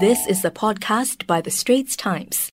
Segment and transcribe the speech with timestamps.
[0.00, 2.50] This is a podcast by The Straits Times.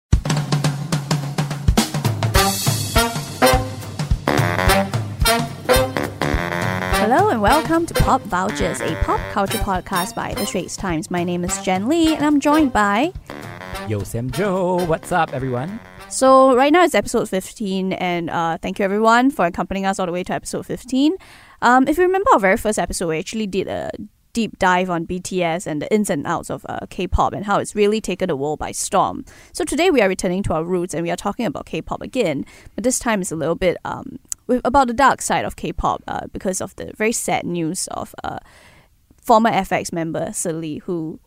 [7.00, 11.10] Hello and welcome to Pop Vultures, a pop culture podcast by The Straits Times.
[11.10, 13.14] My name is Jan Lee and I'm joined by.
[13.88, 14.84] Yo, Sam Jo.
[14.84, 15.80] What's up, everyone?
[16.10, 20.06] So, right now it's episode 15, and uh, thank you everyone for accompanying us all
[20.06, 21.16] the way to episode 15.
[21.62, 23.90] Um, if you remember our very first episode, we actually did a
[24.38, 27.74] deep dive on BTS and the ins and outs of uh, K-pop and how it's
[27.74, 29.26] really taken the world by storm.
[29.52, 32.46] So today we are returning to our roots and we are talking about K-pop again,
[32.76, 36.04] but this time it's a little bit um, with, about the dark side of K-pop
[36.08, 38.38] uh, because of the very sad news of uh,
[39.20, 41.20] former FX member Lee, who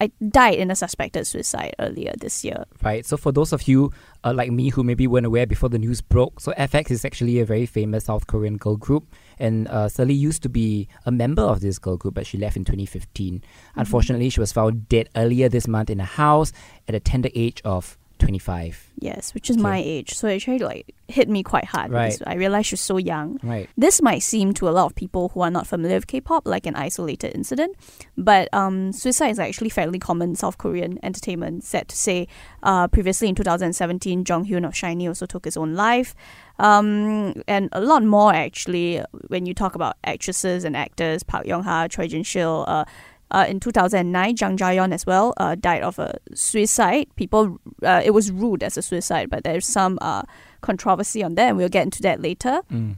[0.00, 2.64] I died in a suspected suicide earlier this year.
[2.82, 3.04] Right.
[3.04, 3.92] So for those of you
[4.24, 7.38] uh, like me who maybe weren't aware before the news broke, so FX is actually
[7.40, 11.42] a very famous South Korean girl group, and uh, Lee used to be a member
[11.42, 13.34] of this girl group, but she left in 2015.
[13.34, 13.80] Mm-hmm.
[13.80, 16.52] Unfortunately, she was found dead earlier this month in a house
[16.88, 18.92] at a tender age of 25.
[18.98, 19.62] Yes, which is okay.
[19.62, 20.14] my age.
[20.14, 22.06] So it actually like hit me quite hard right.
[22.06, 23.38] because I realized she's so young.
[23.42, 23.68] Right.
[23.76, 26.66] This might seem to a lot of people who are not familiar with K-pop like
[26.66, 27.76] an isolated incident,
[28.16, 31.64] but um, suicide is actually fairly common South Korean entertainment.
[31.64, 32.26] Sad to say,
[32.62, 36.14] uh, previously in 2017, Jong Hyun of SHINee also took his own life.
[36.58, 41.64] Um, and a lot more actually when you talk about actresses and actors, Park Yong
[41.64, 42.84] Ha, Choi Jin Shil, uh,
[43.30, 47.08] uh, in 2009, Jang Ja-yeon as well uh, died of a suicide.
[47.16, 50.22] People, uh, it was ruled as a suicide, but there's some uh,
[50.60, 52.60] controversy on that, and we'll get into that later.
[52.72, 52.96] Mm.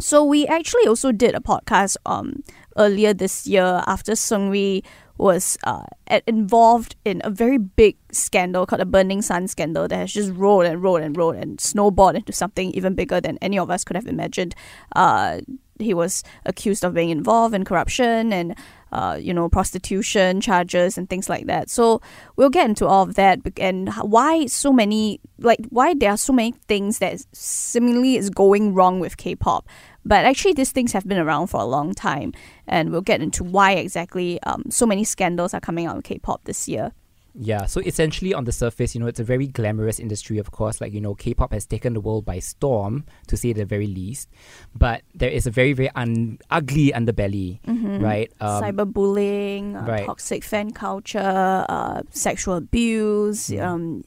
[0.00, 2.44] So we actually also did a podcast um,
[2.76, 4.84] earlier this year after Seungri
[5.18, 5.82] was uh,
[6.26, 10.66] involved in a very big scandal called the Burning Sun scandal that has just rolled
[10.66, 13.96] and rolled and rolled and snowballed into something even bigger than any of us could
[13.96, 14.54] have imagined.
[14.94, 15.40] Uh,
[15.80, 18.56] he was accused of being involved in corruption and
[18.92, 21.70] uh, you know, prostitution charges and things like that.
[21.70, 22.00] So
[22.36, 26.32] we'll get into all of that and why so many, like, why there are so
[26.32, 29.68] many things that seemingly is going wrong with K-pop.
[30.04, 32.32] But actually, these things have been around for a long time,
[32.66, 36.44] and we'll get into why exactly um, so many scandals are coming out of K-pop
[36.44, 36.92] this year.
[37.40, 40.80] Yeah, so essentially on the surface, you know, it's a very glamorous industry, of course.
[40.80, 43.86] Like, you know, K pop has taken the world by storm, to say the very
[43.86, 44.28] least.
[44.74, 48.02] But there is a very, very un- ugly underbelly, mm-hmm.
[48.02, 48.32] right?
[48.40, 50.06] Um, Cyberbullying, uh, right.
[50.06, 53.62] toxic fan culture, uh, sexual abuse, mm.
[53.62, 54.04] um,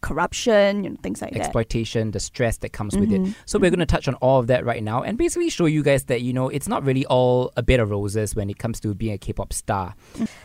[0.00, 1.46] corruption, you know, things like exploitation, that.
[1.46, 3.10] Exploitation, the stress that comes mm-hmm.
[3.10, 3.34] with it.
[3.46, 5.82] So we're going to touch on all of that right now and basically show you
[5.82, 8.80] guys that, you know, it's not really all a bed of roses when it comes
[8.80, 9.94] to being a K-pop star.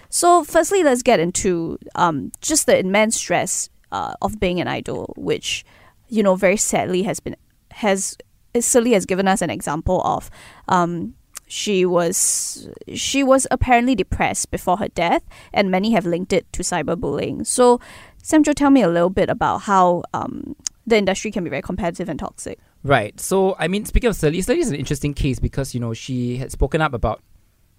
[0.09, 5.13] So firstly, let's get into um, just the immense stress uh, of being an idol,
[5.17, 5.65] which,
[6.07, 7.35] you know, very sadly has been,
[7.71, 8.17] has,
[8.55, 10.29] Sulli has given us an example of
[10.67, 11.13] um,
[11.51, 16.61] she was she was apparently depressed before her death, and many have linked it to
[16.61, 17.45] cyberbullying.
[17.45, 17.79] So
[18.23, 22.09] Samjo, tell me a little bit about how um, the industry can be very competitive
[22.09, 22.59] and toxic.
[22.83, 23.19] Right.
[23.19, 26.37] So, I mean, speaking of Sulli, Sulli is an interesting case because, you know, she
[26.37, 27.21] had spoken up about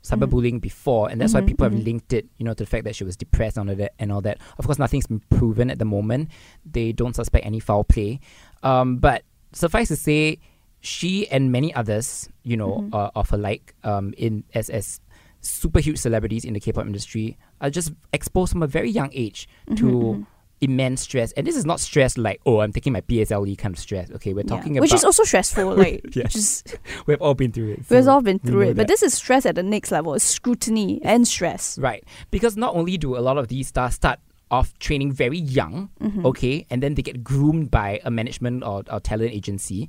[0.02, 0.58] cyberbullying mm-hmm.
[0.58, 1.76] before, and that's mm-hmm, why people mm-hmm.
[1.76, 3.92] have linked it, you know, to the fact that she was depressed and all that.
[3.98, 4.38] And all that.
[4.58, 6.30] Of course, nothing's been proven at the moment.
[6.64, 8.20] They don't suspect any foul play.
[8.62, 10.38] Um, but suffice to say,
[10.80, 15.00] she and many others, you know, uh, of her like, um, in as as
[15.40, 19.48] super huge celebrities in the K-pop industry are just exposed from a very young age
[19.66, 20.22] mm-hmm, to mm-hmm.
[20.60, 21.32] immense stress.
[21.32, 24.10] And this is not stress like, oh, I'm taking my PSLE kind of stress.
[24.10, 24.80] Okay, we're talking yeah.
[24.80, 24.94] Which about...
[24.96, 25.76] Which is also stressful.
[25.76, 26.32] Like, yes.
[26.32, 26.78] just...
[27.06, 27.86] We've all been through it.
[27.86, 28.76] So We've all been through it.
[28.76, 30.14] But this is stress at the next level.
[30.14, 31.78] It's scrutiny and stress.
[31.78, 32.04] Right.
[32.30, 34.18] Because not only do a lot of these stars start
[34.50, 36.26] off training very young, mm-hmm.
[36.26, 39.88] okay, and then they get groomed by a management or, or talent agency.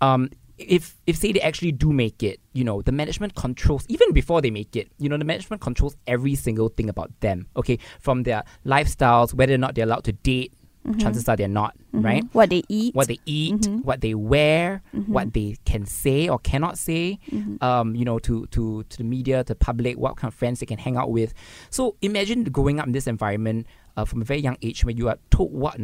[0.00, 4.12] Um, if if say they actually do make it, you know, the management controls even
[4.12, 4.90] before they make it.
[4.98, 7.46] You know, the management controls every single thing about them.
[7.56, 10.52] Okay, from their lifestyles, whether or not they're allowed to date.
[10.86, 11.00] Mm-hmm.
[11.00, 12.04] Chances are they're not, mm-hmm.
[12.04, 12.24] right?
[12.32, 13.78] What they eat, what they eat, mm-hmm.
[13.78, 15.12] what they wear, mm-hmm.
[15.12, 17.62] what they can say or cannot say, mm-hmm.
[17.62, 20.60] um, you know, to to to the media, to the public, what kind of friends
[20.60, 21.34] they can hang out with.
[21.68, 23.66] So imagine growing up in this environment
[23.96, 25.78] uh, from a very young age, where you are told what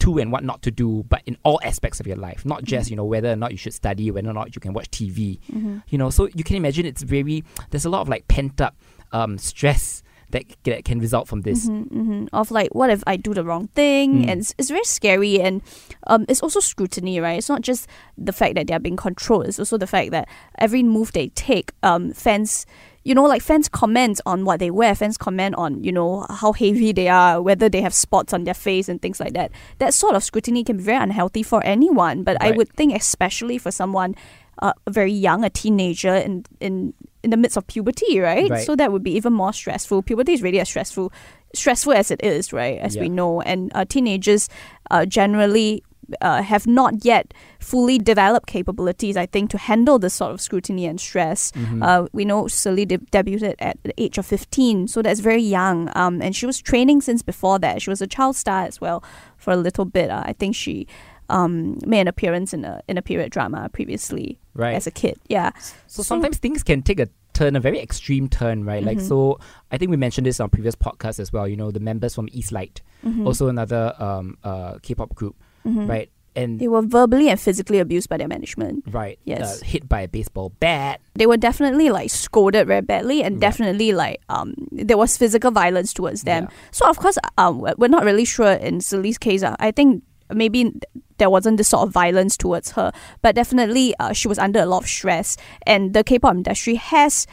[0.00, 2.86] to and what not to do, but in all aspects of your life, not just
[2.86, 2.92] mm-hmm.
[2.92, 5.38] you know whether or not you should study, whether or not you can watch TV.
[5.52, 5.78] Mm-hmm.
[5.88, 8.76] You know, so you can imagine it's very there's a lot of like pent up
[9.12, 11.68] um, stress that, that can result from this.
[11.68, 12.26] Mm-hmm, mm-hmm.
[12.32, 14.24] Of like, what if I do the wrong thing?
[14.24, 14.28] Mm.
[14.28, 15.40] And it's, it's, very scary.
[15.40, 15.62] And
[16.06, 17.38] um, it's also scrutiny, right?
[17.38, 20.82] It's not just the fact that they're being controlled, it's also the fact that every
[20.82, 22.66] move they take, um, fans
[23.04, 26.52] you know, like fans comment on what they wear, fans comment on, you know, how
[26.52, 29.50] heavy they are, whether they have spots on their face and things like that.
[29.78, 32.52] That sort of scrutiny can be very unhealthy for anyone, but right.
[32.52, 34.14] I would think especially for someone
[34.60, 36.92] uh, very young, a teenager in in
[37.22, 38.50] in the midst of puberty, right?
[38.50, 38.64] right?
[38.64, 40.02] So that would be even more stressful.
[40.02, 41.12] Puberty is really a stressful
[41.54, 42.78] stressful as it is, right?
[42.78, 44.48] As we know, and uh, teenagers
[44.90, 45.82] uh, generally
[46.20, 50.86] uh, have not yet fully developed capabilities, I think, to handle this sort of scrutiny
[50.86, 51.52] and stress.
[51.52, 51.82] Mhm.
[51.82, 55.90] Uh, we know Sulli de- debuted at the age of 15, so that's very young.
[55.94, 57.82] Um, and she was training since before that.
[57.82, 59.02] She was a child star as well
[59.36, 60.10] for a little bit.
[60.10, 60.86] Uh, I think she
[61.28, 64.74] um, made an appearance in a in a period drama previously right.
[64.74, 65.16] as a kid.
[65.28, 65.50] Yeah.
[65.86, 68.82] So sometimes things can take a turn, a very extreme turn, right?
[68.82, 69.08] Like Mhm.
[69.08, 69.38] so,
[69.70, 71.46] I think we mentioned this on previous podcasts as well.
[71.46, 73.24] You know, the members from East Light, Mhm.
[73.26, 75.36] also another um uh K-pop group,
[75.66, 75.88] Mhm.
[75.88, 76.10] right?
[76.36, 78.84] And They were verbally and physically abused by their management.
[78.92, 79.60] right, Yes.
[79.60, 81.00] uh, hit by a baseball bat.
[81.16, 83.40] They were definitely like scolded very badly, and Right.
[83.40, 86.44] definitely like um there was physical violence towards them.
[86.44, 86.50] Yeah.
[86.70, 89.42] So of course, um, we're not really sure in Sulli's case.
[89.42, 90.02] Uh, I think
[90.32, 90.70] maybe
[91.18, 92.92] there wasn't this sort of violence towards her,
[93.22, 95.36] but definitely uh, she was under a lot of stress,
[95.66, 97.26] and the K-pop industry has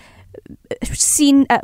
[0.93, 1.45] seen.
[1.49, 1.59] Uh,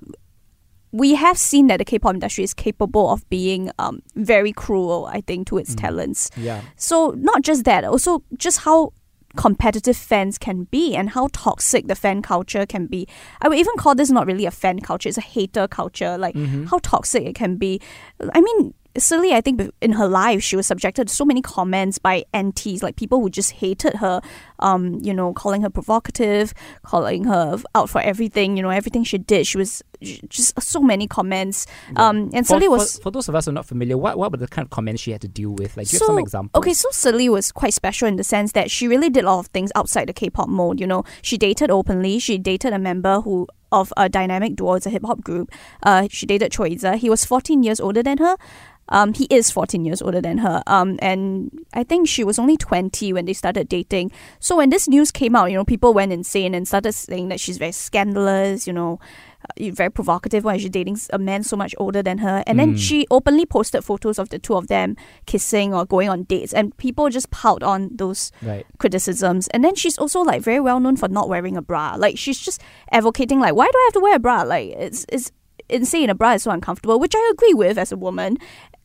[0.94, 5.22] we have seen that the K-pop industry is capable of being um, very cruel, I
[5.22, 5.82] think, to its Mm.
[5.82, 6.30] talents.
[6.38, 8.94] Yeah, So not just that, also just how
[9.36, 13.08] competitive fans can be and how toxic the fan culture can be.
[13.42, 16.16] I would even call this not really a fan culture, it's a hater culture.
[16.20, 16.70] Like Mhm.
[16.70, 17.82] how toxic it can be.
[18.32, 21.98] I mean, Sulli, I think in her life she was subjected to so many comments
[21.98, 24.22] by antis, like people who just hated her,
[24.60, 26.54] um, you know, calling her provocative,
[26.84, 29.48] calling her out for everything, you know, everything she did.
[29.48, 29.82] She was
[30.30, 31.66] just so many comments.
[31.92, 32.08] Yeah.
[32.10, 34.18] Um, and for, Sulli for- was for, those of us who are not familiar, what
[34.18, 35.76] what were the kind of comments she had to deal with?
[35.76, 36.60] Like, do you So, have some examples?
[36.62, 39.40] Okay, so Sulli was quite special in the sense that she really did a lot
[39.40, 40.80] of things outside the K-pop mode.
[40.80, 42.20] You know, she dated openly.
[42.20, 45.52] She dated a member who of a dynamic duo, it's a hip hop group.
[45.82, 46.96] Uh, she dated Choiza.
[46.96, 48.38] He was 14 years older than her.
[48.94, 50.62] Um, he is 14 years older than her.
[50.68, 54.12] Um, and I think she was only 20 when they started dating.
[54.40, 57.40] So when this news came out, you know, people went insane and started saying that
[57.40, 58.68] she's very scandalous.
[58.68, 59.00] You know,
[59.50, 60.44] uh, very provocative.
[60.46, 62.44] Why is she dating a man so much older than her?
[62.48, 62.78] And then Mm.
[62.78, 64.96] she openly posted photos of the two of them
[65.26, 68.66] kissing or going on dates, and people just piled on those right.
[68.78, 69.48] criticisms.
[69.50, 71.96] And then she's also like very well known for not wearing a bra.
[71.98, 72.62] Like she's just
[72.92, 74.44] advocating like, why do I have to wear a bra?
[74.44, 75.32] Like it's it's
[75.70, 76.10] insane.
[76.10, 78.38] A bra is so uncomfortable, which I agree with as a woman.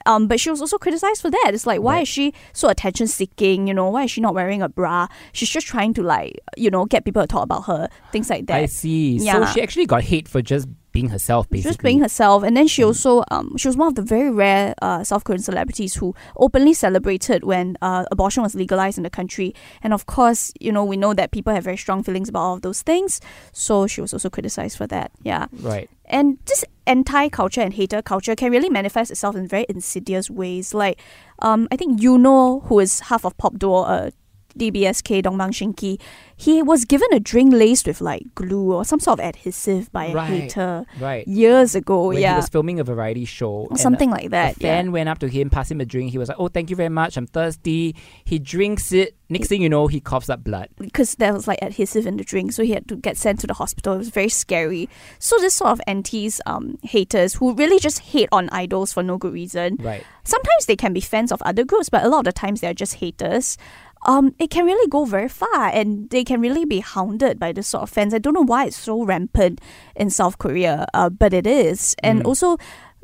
[0.08, 1.50] Um, but she was also criticized for that.
[1.52, 2.02] It's like, why Right.
[2.02, 3.68] is she so attention seeking?
[3.68, 5.06] You know, why is she not wearing a bra?
[5.32, 8.46] She's just trying to like, you know, get people to talk about her, things like
[8.46, 8.56] that.
[8.56, 9.18] I see.
[9.18, 11.62] So she actually got hate for just being herself, basically.
[11.62, 12.86] She was being herself, and then she Mm.
[12.86, 16.72] also um she was one of the very rare uh, South Korean celebrities who openly
[16.74, 19.54] celebrated when uh, abortion was legalized in the country.
[19.82, 22.54] And of course, you know we know that people have very strong feelings about all
[22.54, 23.20] of those things.
[23.52, 25.10] So she was also criticized for that.
[25.22, 25.88] Yeah, Right.
[26.06, 30.72] and this anti-culture and hater culture can really manifest itself in very insidious ways.
[30.72, 30.98] Like,
[31.40, 34.10] um, I think Yunho, who is half of pop duo, uh,
[34.58, 36.00] DBSK Dongbang Shinki,
[36.36, 40.06] he was given a drink laced with like glue or some sort of adhesive by
[40.06, 40.28] a Right.
[40.28, 41.26] hater Right.
[41.26, 42.08] years ago.
[42.08, 43.50] when he was filming a variety show.
[43.50, 44.56] or and something like a, a that.
[44.56, 44.90] fan yeah.
[44.92, 46.10] went up to him, passed him a drink.
[46.12, 47.16] He was like, "Oh, thank you very much.
[47.16, 47.94] I'm thirsty."
[48.24, 49.14] He drinks it.
[49.30, 50.68] Next thing you know, he coughs up blood.
[50.78, 53.46] because there was like adhesive in the drink, so he had to get sent to
[53.46, 53.92] the hospital.
[53.94, 54.88] It was very scary.
[55.18, 59.18] So this sort of antis, um, haters who really just hate on idols for no
[59.18, 59.76] good reason.
[59.80, 60.02] Right.
[60.24, 62.72] Sometimes they can be fans of other groups, but a lot of the times they're
[62.72, 63.58] just haters.
[64.06, 67.66] Um, it can really go very far, and they can really be hounded by this
[67.66, 68.14] sort of fans.
[68.14, 69.60] I don't know why it's so rampant
[69.96, 71.94] in South Korea, uh, but it is.
[72.02, 72.26] And Mm.
[72.26, 72.56] also,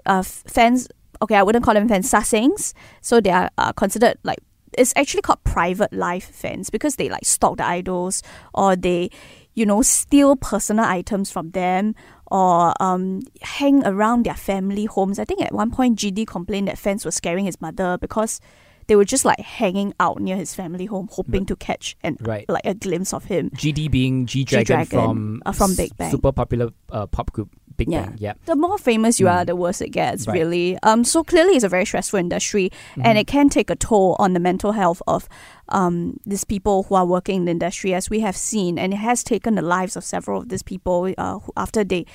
[0.06, 0.88] uh, fans.
[1.22, 2.10] Okay, I wouldn't call them fans.
[2.10, 2.74] Sasaengs.
[3.00, 4.38] So they are uh, considered like
[4.76, 9.08] it's actually called private life fans because they like stalk the idols or they,
[9.54, 11.94] you know, steal personal items from them
[12.26, 15.18] or um, hang around their family homes.
[15.20, 18.40] I think at one point GD complained that fans were scaring his mother because
[18.86, 22.44] they were just like hanging out near his family home, hoping to catch and Right.
[22.48, 23.50] like a glimpse of him.
[23.56, 26.10] GD being G Dragon from uh, from Big Bang.
[26.10, 28.06] super popular uh, pop group Big Yeah.
[28.06, 28.16] Bang.
[28.20, 28.34] Yeah.
[28.46, 29.46] The more famous you are, Mm.
[29.46, 30.34] the worse it gets, Right.
[30.38, 30.78] really.
[30.84, 33.20] Um, so clearly, it's a very stressful industry, and Mhm.
[33.22, 35.28] it can take a toll on the mental health of
[35.70, 38.98] um these people who are working in the industry, as we have seen, and it
[38.98, 42.06] has taken the lives of several of these people uh, who, after they,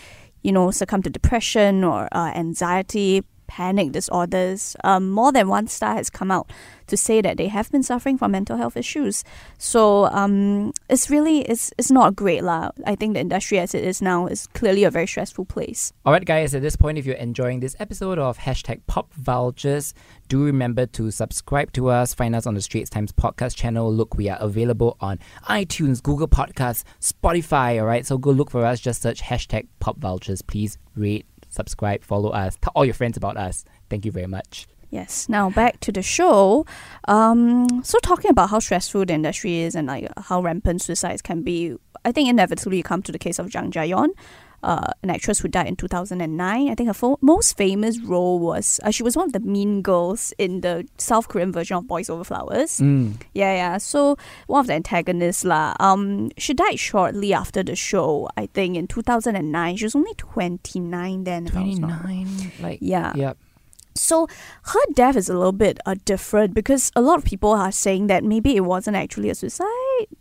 [0.43, 3.23] you know, succumb to depression or uh, anxiety.
[3.49, 4.75] Panic disorders.
[4.83, 6.49] Um, more than one star has come out
[6.87, 9.23] to say that they have been suffering from mental health issues.
[9.57, 12.69] So um, it's really it's it's not great lah.
[12.85, 15.91] I think the industry as it is now is clearly a very stressful place.
[16.05, 16.53] All right, guys.
[16.53, 19.93] At this point, if you're enjoying this episode of hashtag Pop Vultures,
[20.27, 22.13] do remember to subscribe to us.
[22.13, 23.91] Find us on the Straits Times podcast channel.
[23.91, 27.79] Look, we are available on iTunes, Google Podcasts, Spotify.
[27.79, 28.79] All right, so go look for us.
[28.79, 30.41] Just search hashtag Pop Vultures.
[30.41, 32.57] Please rate, subscribe, follow us.
[32.61, 33.65] Tell all your friends about us.
[33.89, 34.67] Thank you very much.
[34.91, 35.29] Yes.
[35.29, 36.65] Now back to the show.
[37.07, 41.43] Um, so talking about how stressful the industry is and like how rampant suicides can
[41.43, 41.75] be,
[42.05, 44.09] I think inevitably you come to the case of Jang Ja-yeon.
[44.63, 46.69] Uh, an actress who died in 2009.
[46.69, 49.81] I think her fo- most famous role was uh, she was one of the mean
[49.81, 52.79] girls in the South Korean version of Boys Over Flowers.
[52.79, 53.13] Mm.
[53.33, 53.77] Yeah, yeah.
[53.77, 55.75] So one of the antagonists lah.
[55.79, 58.29] Um, she died shortly after the show.
[58.37, 59.75] I think in 2009.
[59.77, 61.47] She was only 29 then.
[61.47, 62.25] if I was not wrong.
[62.25, 62.51] 29.
[62.61, 63.13] Like, Yeah.
[63.15, 63.33] yeah.
[63.95, 64.27] So
[64.63, 68.07] her death is a little bit uh, different because a lot of people are saying
[68.07, 69.65] that maybe it wasn't actually a suicide,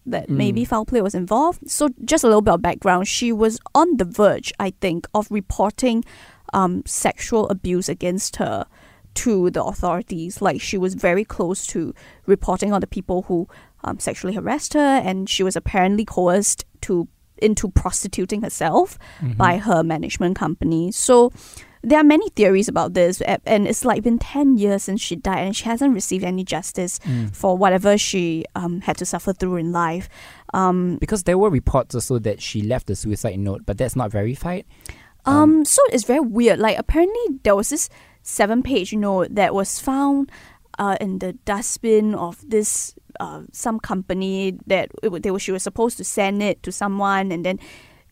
[0.06, 0.66] that maybe Mm.
[0.68, 1.70] foul play was involved.
[1.70, 3.08] So just a little bit of background.
[3.08, 6.04] She was on the verge, I think, of reporting
[6.54, 8.66] um, sexual abuse against her
[9.14, 10.40] to the authorities.
[10.40, 11.92] Like she was very close to
[12.26, 13.48] reporting on the people who
[13.84, 17.06] um, sexually harassed her, and she was apparently coerced to
[17.40, 19.36] into prostituting herself Mhm.
[19.36, 20.90] by her management company.
[20.90, 21.30] So
[21.82, 25.46] there are many theories about this, and it's like been 10 years since she died,
[25.46, 27.34] and she hasn't received any justice Mm.
[27.34, 30.08] for whatever she um, had to suffer through in life.
[30.54, 34.10] Um, Because there were reports also that she left a suicide note, but that's not
[34.10, 34.64] verified.
[35.24, 36.58] um, so it's very weird.
[36.58, 37.88] Like, apparently, there was this
[38.22, 40.30] seven page note that was found
[40.78, 45.62] uh, in the dustbin of this uh, some company that it, they were, she was
[45.62, 47.58] supposed to send it to someone, and then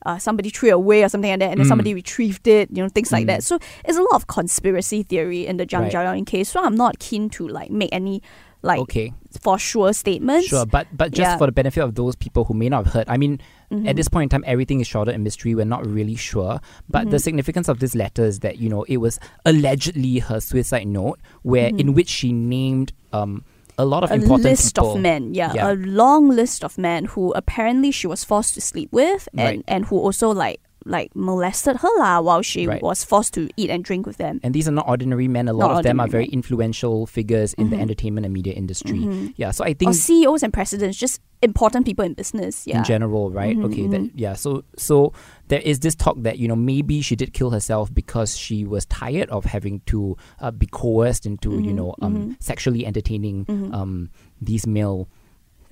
[0.07, 1.69] uh, somebody threw it away or something like that, and then Mm.
[1.69, 3.33] somebody retrieved it, you know, things like Mm.
[3.33, 3.43] that.
[3.43, 5.93] So it's a lot of conspiracy theory in the Jang Right.
[5.93, 6.49] Ja-yeon case.
[6.49, 8.23] So I'm not keen to like make any
[8.63, 10.49] like okay, for sure statements.
[10.49, 11.37] sure, but but just Yeah.
[11.39, 13.39] for the benefit of those people who may not have heard, I mean,
[13.71, 13.87] Mhm.
[13.87, 15.55] at this point in time, everything is shrouded in mystery.
[15.55, 16.59] We're not really sure.
[16.91, 17.23] But the Mhm.
[17.29, 21.69] significance of this letter is that you know it was allegedly her suicide note, where
[21.69, 21.95] in Mhm.
[21.95, 23.45] which she named um
[23.79, 24.95] a lot of a important list people.
[24.95, 25.73] of men, yeah, Yeah.
[25.73, 29.65] a long list of men who apparently she was forced to sleep with, and Right.
[29.69, 32.81] and who also like like molested her lah while she Right.
[32.83, 34.39] was forced to eat and drink with them.
[34.43, 35.49] And these are not ordinary men.
[35.49, 37.83] A lot Not of them are very influential figures in the Mhm.
[37.83, 39.01] entertainment and media industry.
[39.01, 39.35] Mhm.
[39.37, 42.67] Yeah, so I think Or CEOs and presidents, just important people in business.
[42.67, 42.79] Yeah.
[42.79, 43.57] in general, right?
[43.59, 44.11] Mhm, okay, that, mhm.
[44.15, 44.35] yeah.
[44.35, 45.13] So so
[45.49, 48.87] there is this talk that you know maybe she did kill herself because she was
[48.87, 52.37] tired of having to uh, be coerced into you Mhm, know um, mhm.
[52.41, 54.09] sexually entertaining um,
[54.41, 55.09] these male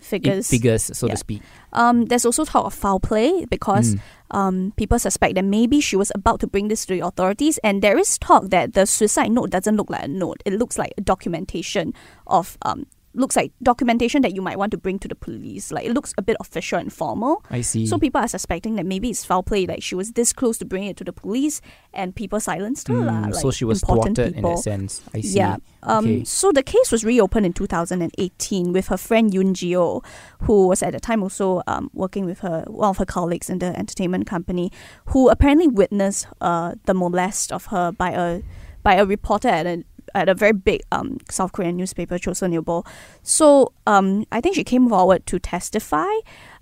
[0.05, 0.49] figures.
[0.49, 1.15] figures, so Yeah.
[1.15, 1.43] to speak.
[1.73, 4.01] Um, there's also talk of foul play because Mm.
[4.31, 7.83] um, people suspect that maybe she was about to bring this to the authorities, and
[7.83, 10.93] there is talk that the suicide note doesn't look like a note; it looks like
[10.99, 11.93] a documentation
[12.27, 15.71] of um, looks like documentation that you might want to bring to the police.
[15.73, 17.45] Like it looks a bit official and formal.
[17.51, 17.87] I see.
[17.87, 19.67] So people are suspecting that maybe it's foul play.
[19.67, 21.61] Like she was this close to bringing it to the police,
[21.93, 22.95] and people silenced her.
[22.95, 25.03] Mm, like so she was thwarted in a sense.
[25.15, 25.39] I see.
[25.39, 25.57] Yeah.
[25.83, 26.25] Um, Okay.
[26.25, 30.05] So the case was reopened in 2018 with her friend Yoon Jio,
[30.43, 33.59] who was at the time also um, working with her one of her colleagues in
[33.59, 34.71] the entertainment company,
[35.07, 38.43] who apparently witnessed uh, the molest of her by a
[38.83, 39.83] by a reporter at a
[40.15, 42.87] at a very big um, South Korean newspaper, Chosun Ilbo.
[43.23, 46.13] So um, I think she came forward to testify.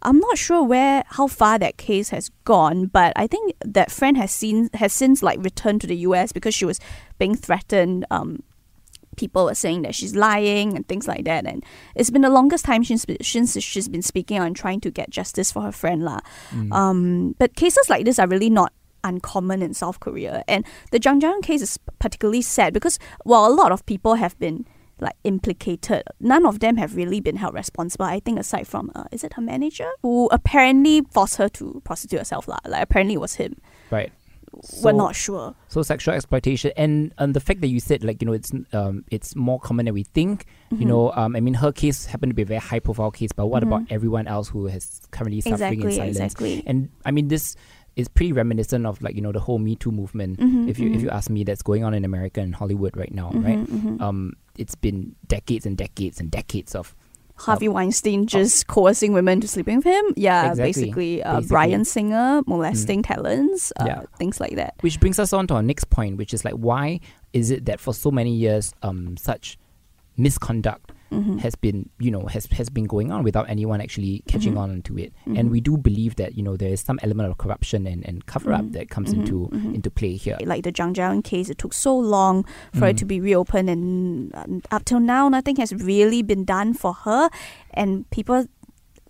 [0.03, 4.17] I'm not sure where how far that case has gone, but I think that friend
[4.17, 6.33] has seen has since like returned to the U.S.
[6.33, 6.81] because she was
[7.19, 8.07] being threatened.
[8.11, 8.43] Um,
[9.17, 12.65] people are saying that she's lying and things like that, and it's been the longest
[12.65, 16.21] time since since she's been speaking on trying to get justice for her friend lah.
[16.51, 16.73] Mm.
[16.73, 18.73] Um, but cases like this are really not
[19.05, 20.45] uncommon in South Korea.
[20.49, 24.39] And the Jang Ja-yeon case is particularly sad because while a lot of people have
[24.39, 24.67] been
[25.01, 28.05] like implicated, none of them have really been held responsible.
[28.07, 32.21] I think aside from uh, is it her manager who apparently forced her to prostitute
[32.21, 32.59] herself lah.
[32.65, 33.57] Like apparently it was him.
[33.91, 34.13] right.
[34.83, 35.55] We're not sure.
[35.69, 39.03] So sexual exploitation and and the fact that you said like you know it's um
[39.11, 40.45] it's more common than we think.
[40.71, 40.87] You Mhm.
[40.89, 43.47] know, um, I mean her case happened to be a very high profile case, but
[43.47, 43.69] what Mhm.
[43.69, 46.17] about everyone else who has currently suffering in exactly, silence?
[46.19, 46.63] exactly.
[46.67, 47.57] And I mean this
[47.97, 50.39] is pretty reminiscent of like you know the whole Me Too movement.
[50.41, 51.03] Mhm, If you if mhm.
[51.05, 53.59] you ask me, that's going on in America and Hollywood right now, right?
[53.59, 53.67] Mhm,
[53.99, 54.01] mhm.
[54.01, 56.95] Um, it's been decades and decades and decades of
[57.37, 60.05] Harvey Weinstein just coercing women to sleeping with him.
[60.17, 61.23] Yeah, Exactly, basically.
[61.23, 61.49] Uh, basically.
[61.49, 63.73] Bryan Singer molesting talents.
[63.81, 64.03] Uh, Yeah.
[64.19, 64.75] Things like that.
[64.83, 67.01] Which brings us on to our next point, which is like, why
[67.33, 69.59] is it that for so many years, um, such
[70.17, 71.39] misconduct Mhm.
[71.41, 74.59] has been, you know, has has been going on without anyone actually catching Mhm.
[74.63, 75.13] on to it?
[75.27, 75.39] Mhm.
[75.39, 78.27] And we do believe that you know there is some element of corruption and, and
[78.27, 78.73] cover up Mhm.
[78.73, 79.75] that comes into Mhm.
[79.75, 80.39] into play here.
[80.45, 84.35] like the Jang Ja-yeon case, it took so long for it to be reopened, and
[84.35, 87.29] uh, up till now, nothing has really been done for her,
[87.75, 88.35] and people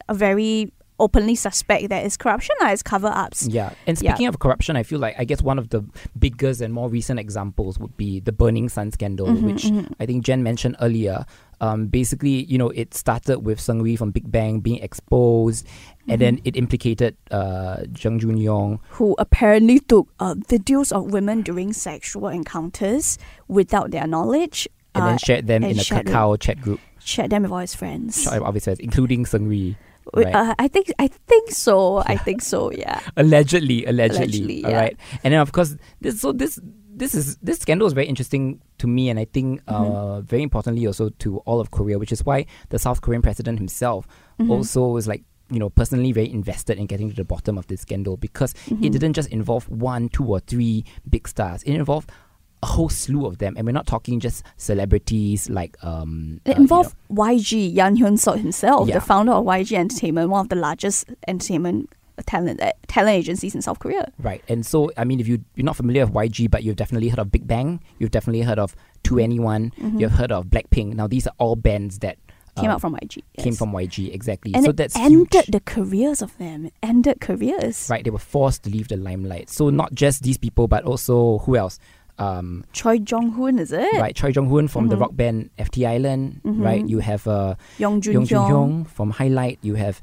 [0.08, 3.48] are very openly suspect that it's corruption or it's cover ups.
[3.48, 4.12] Yeah, and Yeah.
[4.12, 5.82] speaking of corruption, I feel like I guess one of the
[6.16, 9.90] biggest and more recent examples would be the Burning Sun scandal, Mhm, which mhm.
[9.98, 11.24] I think Jan mentioned earlier.
[11.62, 15.62] Um, basically, you know, it started with Seungri from Big Bang being exposed,
[16.10, 16.50] and then Mhm.
[16.50, 18.80] it implicated uh, Jung Jun Yong.
[18.98, 23.14] Who apparently took uh, videos of women during sexual encounters
[23.46, 25.86] without their knowledge, And uh, then shared them in a.
[25.86, 28.26] Kakao chat group, shared them with all his friends.
[28.26, 29.76] obviously, including Seungri.
[30.12, 30.34] Right.
[30.34, 32.02] Uh, I think I think so.
[32.02, 32.72] I think so.
[32.74, 32.98] Yeah.
[33.16, 34.80] allegedly, allegedly, Allegedly, all yeah.
[34.90, 34.96] right.
[35.22, 36.58] And then of course, this so this
[37.02, 40.26] this is this scandal is very interesting to me, and I think uh, Mm-hmm.
[40.32, 44.06] very importantly also to all of Korea, which is why the South Korean president himself
[44.38, 44.50] Mm-hmm.
[44.50, 47.80] also is like you know personally very invested in getting to the bottom of this
[47.82, 48.84] scandal because Mm-hmm.
[48.84, 51.62] it didn't just involve one, two, or three big stars.
[51.64, 52.10] It involved
[52.62, 56.40] a whole slew of them, and we're not talking just celebrities like um.
[56.46, 58.94] uh, It you know- involved YG Yang Hyun Suk himself, Yeah.
[58.98, 61.90] the founder of YG Entertainment, one of the largest entertainment
[62.26, 64.10] talent uh, talent agencies in South Korea.
[64.18, 64.42] Right.
[64.48, 67.18] And so, I mean, if you, you're not familiar with YG, but you've definitely heard
[67.18, 70.94] of Big Bang, you've definitely heard of 2NE1, you've heard of Blackpink.
[70.94, 72.18] Now, these are all bands that
[72.56, 73.22] Came uh, out from YG.
[73.38, 74.52] came from YG, exactly.
[74.54, 75.46] and so it that's ended huge.
[75.46, 76.66] the careers of them.
[76.66, 77.88] It ended careers.
[77.90, 78.04] Right.
[78.04, 79.48] They were forced to leave the limelight.
[79.48, 81.78] So, not just these people, but also who else?
[82.18, 83.90] Um, Choi Jong Hoon, is it?
[83.94, 84.14] right.
[84.14, 85.00] Choi Jong Hoon from the Mhm.
[85.00, 86.62] rock band FT Island, Mhm.
[86.62, 86.86] right?
[86.86, 88.48] You have uh, Yong Jun Yong Hyung.
[88.50, 89.58] Hyung from Highlight.
[89.62, 90.02] You have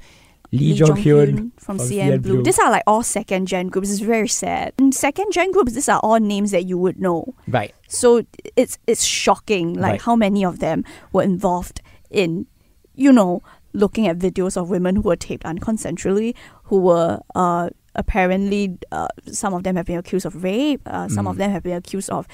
[0.52, 1.52] Lee, Lee Jong Hyun.
[1.58, 2.34] From from CN Blue.
[2.36, 2.44] Blue.
[2.44, 3.92] These are like all second gen groups.
[3.92, 4.74] It's very sad.
[4.80, 7.36] And second gen groups, these are all names that you would know.
[7.48, 7.74] Right.
[7.88, 8.24] So
[8.56, 10.02] it's it's shocking, like Right.
[10.02, 12.48] how many of them were involved in,
[12.96, 13.42] you know,
[13.74, 19.54] looking at videos of women who were taped unconsensually, who were uh, apparently uh, some
[19.54, 21.40] of them have been accused of rape, uh, some of Mm.
[21.40, 22.28] them have been accused of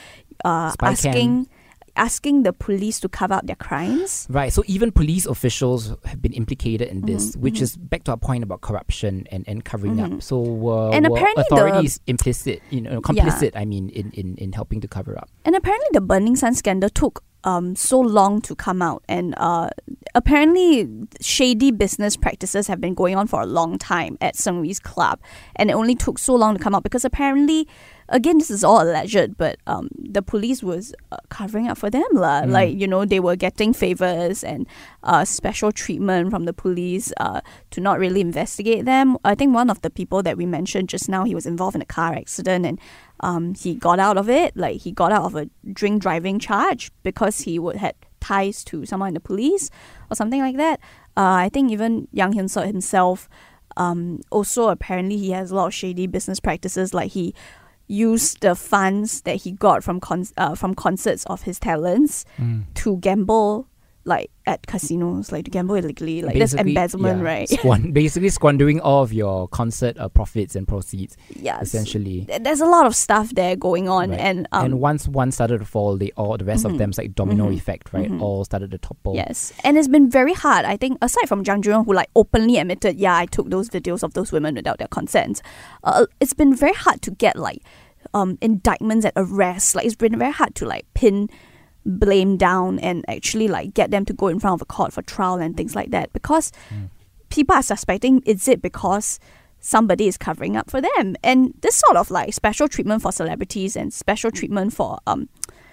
[0.45, 1.47] uh, Spy cam.
[1.95, 4.27] Asking the police to cover up their crimes.
[4.29, 4.51] Right.
[4.51, 7.61] So even police officials have been implicated in this, Mhm, which mhm.
[7.63, 10.15] is back to our point about corruption and, and covering Mhm.
[10.15, 10.21] up.
[10.23, 10.37] So
[10.69, 13.51] uh, And apparently the- authorities implicit, you know, complicit.
[13.55, 15.29] I mean, in, in, in helping to cover up.
[15.45, 19.69] And apparently, the Burning Sun scandal took um, so long to come out, and uh,
[20.15, 20.89] apparently,
[21.21, 25.19] shady business practices have been going on for a long time at Seungri's club,
[25.55, 27.67] and it only took so long to come out because apparently,
[28.09, 32.05] again, this is all alleged, but um, the police was uh, covering up for them,
[32.13, 32.41] lah.
[32.41, 32.51] Mm.
[32.51, 34.67] Like you know, they were getting favors and
[35.03, 39.17] uh, special treatment from the police uh, to not really investigate them.
[39.23, 41.81] I think one of the people that we mentioned just now, he was involved in
[41.81, 42.79] a car accident and
[43.21, 44.55] um, he got out of it.
[44.55, 48.85] Like he got out of a drink driving charge because he would had ties to
[48.85, 49.69] someone in the police
[50.09, 50.79] or something like that.
[51.17, 53.29] Uh, I think even Yang Hyun himself,
[53.77, 56.93] um, also apparently he has a lot of shady business practices.
[56.93, 57.33] Like he
[57.87, 62.25] used the funds that he got from con- uh, from concerts of his talents
[62.75, 63.67] to gamble.
[64.07, 67.49] Like at casinos, like to gamble illegally, like that's embezzlement, yeah, right?
[67.49, 72.27] squan- basically squandering all of your concert uh, profits and proceeds, yeah, essentially.
[72.39, 74.19] there's a lot of stuff there going on, Right.
[74.19, 76.73] and um, and once one started to fall, they all the rest Mhm.
[76.73, 77.55] of them, it's like domino Mhm.
[77.57, 78.11] effect, right?
[78.11, 78.21] Mhm.
[78.21, 79.15] All started to topple.
[79.15, 80.65] Yes, and it's been very hard.
[80.65, 84.03] I think aside from Jang Jun, who like openly admitted, yeah, I took those videos
[84.03, 85.41] of those women without their consent.
[85.83, 87.63] Uh, it's been very hard to get like
[88.13, 89.73] um, indictments and arrests.
[89.73, 91.27] Like it's been very hard to like pin
[91.85, 95.01] blame down and actually like get them to go in front of a court for
[95.03, 96.89] trial and things like that because Mm.
[97.29, 99.19] people are suspecting is it because
[99.59, 101.15] somebody is covering up for them?
[101.23, 105.29] And this sort of like special treatment for celebrities and special treatment for um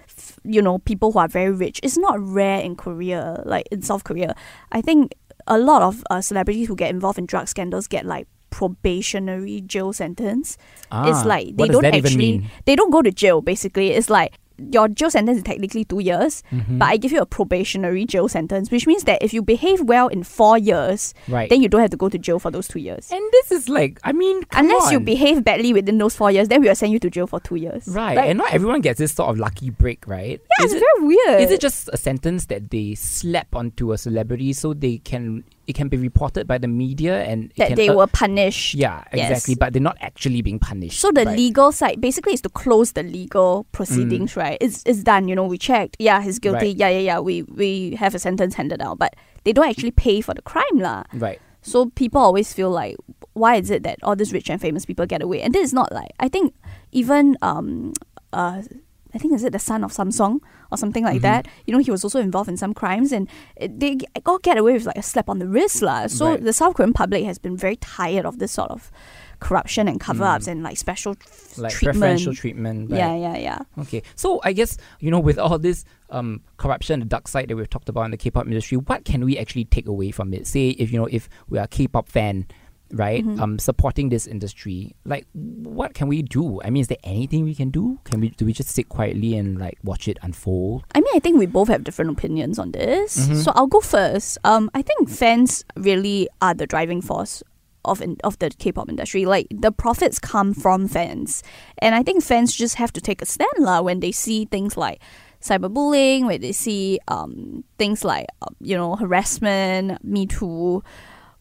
[0.08, 3.80] f- you know people who are very rich is not rare in Korea like in
[3.82, 4.34] South Korea.
[4.70, 5.14] I think
[5.46, 9.92] a lot of uh, celebrities who get involved in drug scandals get like probationary jail
[9.92, 10.56] sentence.
[10.90, 12.30] Ah, it's like they don't actually
[12.66, 13.90] they don't go to jail basically.
[13.90, 14.34] It's like
[14.70, 16.78] your jail sentence is technically two years Mhm.
[16.78, 20.08] but I give you a probationary jail sentence which means that if you behave well
[20.08, 21.48] in four years right.
[21.50, 23.68] then you don't have to go to jail for those two years and this is
[23.68, 26.92] like, I mean, unless you behave badly within those four years then we will send
[26.92, 29.38] you to jail for two years Right, Like, and not everyone gets this sort of
[29.38, 30.40] lucky break, right?
[30.58, 33.92] yeah, is it's it, very weird is it just a sentence that they slap onto
[33.92, 37.76] a celebrity so they can it can be reported by the media and that can,
[37.80, 39.32] they uh, were punished yeah Yes.
[39.32, 41.00] exactly, but they're not actually being punished.
[41.00, 41.36] So the right?
[41.36, 44.56] legal side basically is to close the legal proceedings, right?
[44.60, 45.28] It's it's done.
[45.28, 45.96] You know, we checked.
[45.98, 46.72] Yeah, he's guilty.
[46.72, 46.76] Right.
[46.76, 47.18] Yeah, yeah, yeah.
[47.20, 50.76] We we have a sentence handed out, but they don't actually pay for the crime,
[50.76, 51.04] lah.
[51.16, 51.40] right.
[51.62, 52.96] So people always feel like,
[53.38, 55.40] why is it that all these rich and famous people get away?
[55.40, 56.52] And this is not like I think
[56.92, 57.92] even um
[58.32, 58.62] uh.
[59.14, 61.22] I think is it the son of Samsung or something like Mhm.
[61.22, 61.48] that.
[61.66, 63.28] You know, he was also involved in some crimes, and
[63.60, 66.06] they g- all get away with like a slap on the wrist, lah.
[66.06, 66.42] So Right.
[66.42, 68.90] the South Korean public has been very tired of this sort of
[69.40, 70.52] corruption and cover-ups Mm.
[70.52, 71.16] and like special
[71.58, 71.98] Like treatment.
[71.98, 72.90] preferential treatment.
[72.90, 72.98] Right.
[72.98, 73.58] Yeah, yeah, yeah.
[73.82, 77.56] Okay, so I guess you know with all this um, corruption, the dark side that
[77.56, 80.46] we've talked about in the K-pop industry, what can we actually take away from it?
[80.46, 82.46] Say if you know if we are a K-pop fan,
[82.92, 83.40] right, Mhm.
[83.40, 86.60] um, supporting this industry, like what can we do?
[86.62, 87.98] I mean, is there anything we can do?
[88.04, 90.84] Can we do we just sit quietly and like watch it unfold?
[90.94, 93.16] I mean, I think we both have different opinions on this.
[93.28, 93.42] Mhm.
[93.44, 94.36] So I'll go first.
[94.44, 97.42] Um, I think fans really are the driving force
[97.84, 99.24] of in, of the K-pop industry.
[99.26, 101.42] Like the profits come from fans,
[101.80, 104.76] and I think fans just have to take a stand lah when they see things
[104.76, 105.00] like
[105.42, 110.82] cyberbullying, when they see um things like uh, you know harassment, Me Too.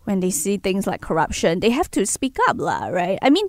[0.03, 3.19] When they see things like corruption, they have to speak up, lah, right?
[3.21, 3.47] I mean,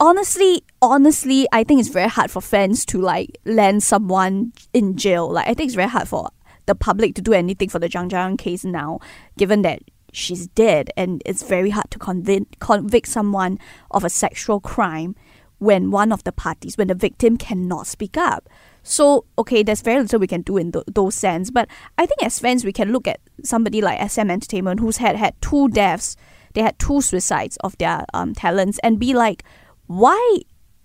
[0.00, 5.30] honestly, honestly, I think it's very hard for fans to like land someone in jail.
[5.30, 6.30] Like, I think it's very hard for
[6.66, 8.98] the public to do anything for the Jang Ja-yeon case now,
[9.38, 9.80] given that
[10.12, 13.58] she's dead, and it's very hard to convict convict someone
[13.90, 15.14] of a sexual crime
[15.58, 18.48] when one of the parties, when the victim cannot speak up.
[18.84, 21.50] So, okay, there's very little we can do in th- those sense.
[21.50, 21.68] But
[21.98, 25.34] I think as fans, we can look at somebody like SM Entertainment, who's had had
[25.40, 26.16] two deaths,
[26.52, 29.42] they had two suicides of their um, talents, and be like,
[29.86, 30.38] why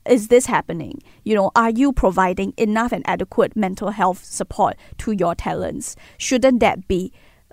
[0.07, 1.03] is this happening?
[1.23, 5.95] You know, are you providing enough and adequate mental health support to your talents?
[6.17, 7.11] Shouldn't that be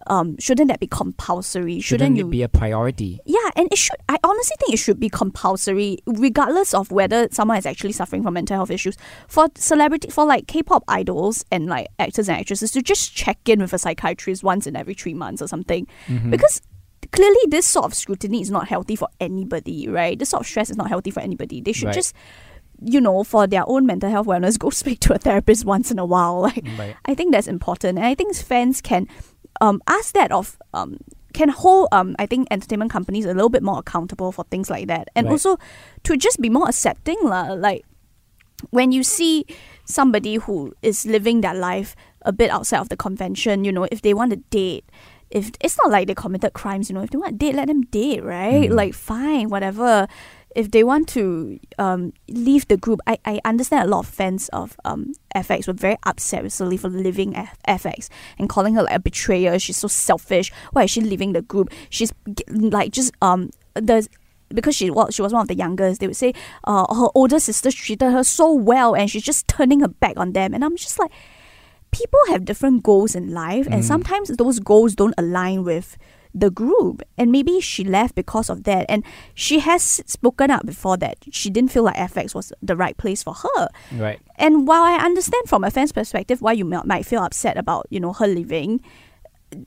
[0.08, 1.80] um, shouldn't that be compulsory?
[1.80, 3.20] Shouldn't, Shouldn't you it be a priority?
[3.24, 3.96] yeah, and it should.
[4.08, 8.34] I honestly think it should be compulsory, regardless of whether someone is actually suffering from
[8.34, 8.96] mental health issues.
[9.28, 13.60] For celebrity, for like K-pop idols and like actors and actresses to just check in
[13.60, 16.30] with a psychiatrist once in every three months or something, Mm-hmm.
[16.30, 16.60] because
[17.12, 20.18] clearly this sort of scrutiny is not healthy for anybody, right?
[20.18, 21.60] This sort of stress is not healthy for anybody.
[21.60, 21.94] They should Right.
[21.94, 22.14] just,
[22.82, 25.98] you know, for their own mental health wellness, go speak to a therapist once in
[25.98, 26.40] a while.
[26.42, 26.96] Like, Right.
[27.06, 29.06] I think that's important, and I think fans can
[29.60, 30.98] um, ask that of um,
[31.32, 34.86] can hold um, I think entertainment companies a little bit more accountable for things like
[34.88, 35.32] that, and Right.
[35.32, 35.58] also
[36.04, 37.52] to just be more accepting lah.
[37.52, 37.84] Like
[38.70, 39.44] when you see
[39.84, 44.02] somebody who is living their life a bit outside of the convention, you know, if
[44.02, 44.84] they want to date.
[45.28, 47.66] If it's not like they committed crimes, you know, if they want to date, let
[47.66, 48.70] them date, right?
[48.70, 48.74] Mm.
[48.74, 50.06] Like, fine, whatever
[50.56, 54.48] if they want to um, leave the group, I, I understand a lot of fans
[54.54, 58.82] of um, FX were very upset with Sulli for leaving F- FX and calling her
[58.82, 59.58] like a betrayer.
[59.58, 60.50] She's so selfish.
[60.72, 61.70] Why is she leaving the group?
[61.90, 62.12] She's
[62.48, 64.08] like just um the
[64.48, 66.00] because she well, she was one of the youngest.
[66.00, 66.32] They would say
[66.64, 70.32] uh, her older sister treated her so well, and she's just turning her back on
[70.32, 70.54] them.
[70.54, 71.10] And I'm just like,
[71.90, 73.84] people have different goals in life, and Mm.
[73.92, 75.96] sometimes those goals don't align with
[76.38, 79.02] the group and maybe she left because of that and
[79.34, 83.22] she has spoken up before that she didn't feel like FX was the right place
[83.22, 84.20] for her Right.
[84.36, 88.00] and while I understand from a fan's perspective why you might feel upset about you
[88.00, 88.82] know her leaving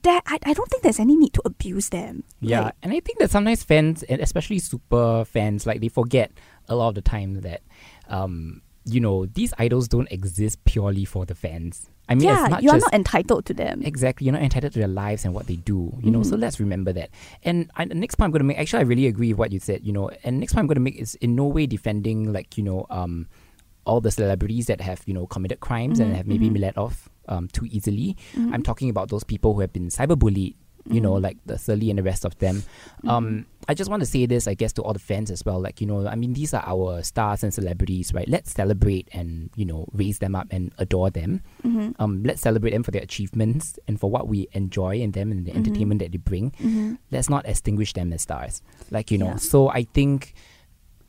[0.04, 3.00] that I, I don't think there's any need to abuse them Yeah, Like, and I
[3.00, 6.32] think that sometimes fans, and especially super fans, like they forget
[6.68, 7.62] a lot of the time that,
[8.10, 11.90] um, you know, these idols don't exist purely for the fans.
[12.10, 14.88] I mean, yeah you are not entitled to them exactly you're not entitled to their
[15.04, 15.94] lives and what they do.
[16.02, 16.42] You know, so Mhm.
[16.42, 17.10] let's remember that.
[17.44, 19.52] And I, the next point I'm going to make, actually, I really agree with what
[19.54, 19.86] you said.
[19.86, 22.58] You know, and next point I'm going to make is in no way defending like
[22.58, 23.28] you know, um,
[23.86, 26.54] all the celebrities that have you know committed crimes Mhm, and have maybe mhm.
[26.54, 28.18] been let off um too easily.
[28.36, 28.54] Mhm.
[28.54, 30.56] I'm talking about those people who have been cyberbullied,
[30.90, 31.22] you know, Mhm.
[31.24, 32.64] like the Sulli and the rest of them.
[33.08, 35.60] Um, I just want to say this, I guess, to all the fans as well.
[35.62, 38.28] Like, you know, I mean, these are our stars and celebrities, right?
[38.28, 41.42] Let's celebrate and, you know, raise them up and adore them.
[41.64, 41.94] Mhm.
[42.00, 45.46] Um, let's celebrate them for their achievements and for what we enjoy in them and
[45.46, 45.58] the Mhm.
[45.58, 46.52] entertainment that they bring.
[46.60, 46.98] Mhm.
[47.12, 48.62] Let's not extinguish them as stars.
[48.90, 49.36] Like, you know, Yeah.
[49.38, 50.34] so I think,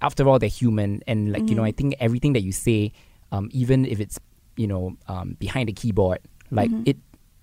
[0.03, 1.03] after all, they're human.
[1.07, 1.65] And, like, you know.
[1.65, 2.93] I think everything that you say,
[3.33, 4.19] um, even if it's,
[4.57, 6.19] you know, um, behind a keyboard,
[6.51, 6.83] like, Mhm.
[6.89, 6.97] it,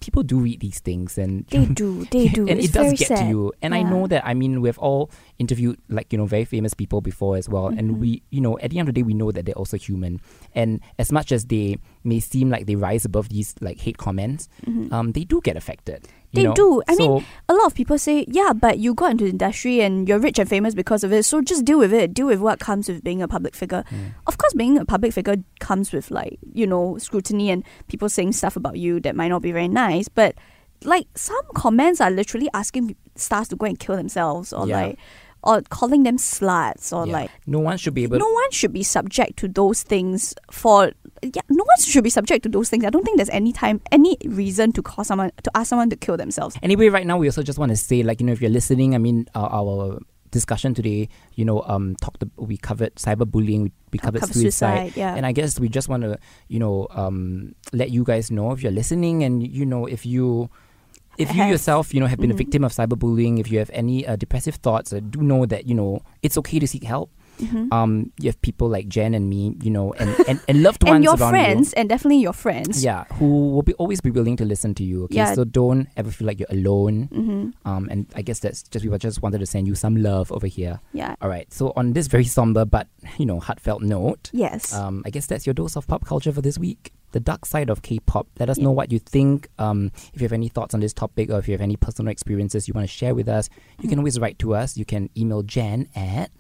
[0.08, 3.08] people do read these things and they do they do and it's it does get
[3.12, 3.20] sad.
[3.20, 3.52] to you.
[3.62, 7.02] And I know that I mean we've all interviewed like you know very famous people
[7.04, 7.78] before as well, Mhm.
[7.80, 9.76] and we you know at the end of the day we know that they're also
[9.76, 10.24] human.
[10.56, 11.76] And as much as they
[12.08, 14.88] may seem like they rise above these like hate comments, Mhm.
[14.96, 16.08] um, they do get affected.
[16.34, 16.54] They know?
[16.54, 16.82] do.
[16.88, 20.08] I mean, a lot of people say, yeah, but you got into the industry and
[20.08, 21.24] you're rich and famous because of it.
[21.24, 22.14] So just deal with it.
[22.14, 23.84] Deal with what comes with being a public figure.
[23.90, 24.14] Mm.
[24.28, 28.34] Of course, being a public figure comes with like you know scrutiny and people saying
[28.34, 30.10] stuff about you that might not be very nice.
[30.10, 30.36] But
[30.84, 34.82] like some comments are literally asking stars to go and kill themselves or Yeah.
[34.82, 35.00] like
[35.48, 37.14] or calling them sluts or yeah.
[37.14, 38.20] like no one should be able.
[38.20, 40.92] no one should be subject to those things for
[41.24, 43.82] yeah no one should be subject to those things i don't think there's any time
[43.92, 47.28] any reason to call someone to ask someone to kill themselves Anyway, right now we
[47.28, 50.00] also just want to say, like, you know, if you're listening, I mean, our, our
[50.32, 52.26] discussion today, you know, um, talked.
[52.36, 53.64] We covered cyberbullying.
[53.64, 54.92] We, we covered Cover suicide.
[54.98, 58.52] yeah And I guess we just want to, you know, um, let you guys know
[58.52, 60.50] if you're listening, and you know, if you,
[61.18, 62.38] if you yourself, you know, have been a Mhm.
[62.38, 65.76] victim of cyberbullying, if you have any uh, depressive thoughts, uh, do know that you
[65.76, 67.10] know it's okay to seek help.
[67.38, 67.72] Mhm.
[67.72, 70.96] Um, you have people like Jan and me, you know, and and, and loved ones
[70.96, 72.84] and your around friends and definitely your friends.
[72.84, 75.04] Yeah, who will be always be willing to listen to you.
[75.06, 75.34] Okay, Yeah.
[75.36, 77.10] so don't ever feel like you're alone.
[77.14, 80.32] hmm Um, and I guess that's just we just wanted to send you some love
[80.32, 80.80] over here.
[80.94, 81.46] yeah All right.
[81.54, 82.88] So on this very somber but
[83.20, 86.42] you know heartfelt note, yes um, I guess that's your dose of pop culture for
[86.42, 86.92] this week.
[87.14, 88.28] The dark side of K-pop.
[88.40, 88.66] Let us Yeah.
[88.66, 89.48] know what you think.
[89.58, 92.12] Um, if you have any thoughts on this topic or if you have any personal
[92.12, 93.90] experiences you want to share with us, you Mm.
[93.90, 94.76] can always write to us.
[94.78, 96.32] You can email Jan at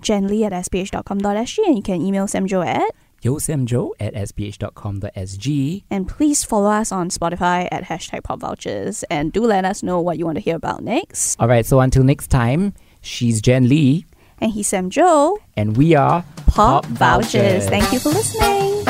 [0.00, 2.90] jenly at sph.com.sg and you can email samjo at
[3.22, 5.82] yosemjo at sph.com.sg.
[5.90, 10.00] And please follow us on Spotify at hashtag Pop Vultures and do let us know
[10.00, 11.36] what you want to hear about next.
[11.40, 14.06] All right, so until next time, she's Jan Lee,
[14.40, 15.38] And he's Sam Jo.
[15.56, 17.66] and we are Pop, Vultures.
[17.68, 18.81] Thank you for listening.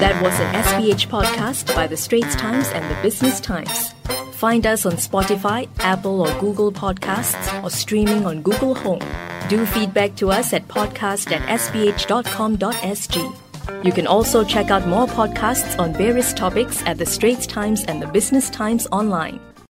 [0.00, 3.92] That was an SPH podcast by The Straits Times and The Business Times.
[4.32, 9.02] Find us on Spotify, Apple or Google Podcasts, or streaming on Google Home.
[9.50, 13.36] Do feedback to us at podcast at sph.com.sg.
[13.84, 18.00] You can also check out more podcasts on various topics at The Straits Times and
[18.00, 19.38] The Business Times online.